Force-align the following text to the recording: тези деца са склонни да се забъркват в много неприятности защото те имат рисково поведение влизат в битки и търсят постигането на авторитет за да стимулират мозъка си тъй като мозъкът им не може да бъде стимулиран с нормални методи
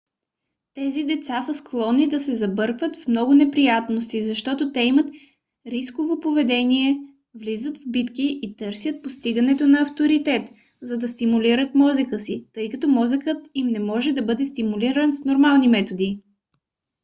тези 0.73 1.03
деца 1.03 1.41
са 1.41 1.53
склонни 1.53 2.07
да 2.07 2.19
се 2.19 2.35
забъркват 2.35 2.95
в 2.95 3.07
много 3.07 3.33
неприятности 3.33 4.27
защото 4.27 4.71
те 4.71 4.79
имат 4.79 5.09
рисково 5.65 6.19
поведение 6.19 6.97
влизат 7.35 7.77
в 7.77 7.81
битки 7.87 8.39
и 8.41 8.55
търсят 8.55 9.01
постигането 9.03 9.67
на 9.67 9.81
авторитет 9.81 10.49
за 10.81 10.97
да 10.97 11.07
стимулират 11.07 11.75
мозъка 11.75 12.19
си 12.19 12.45
тъй 12.53 12.69
като 12.69 12.87
мозъкът 12.87 13.49
им 13.55 13.67
не 13.67 13.79
може 13.79 14.13
да 14.13 14.21
бъде 14.21 14.45
стимулиран 14.45 15.13
с 15.13 15.25
нормални 15.25 15.67
методи 15.67 16.21